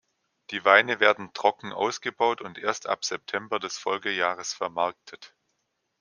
[0.49, 5.35] Die Weine werden trocken ausgebaut und erst ab September des Folgejahres vermarktet.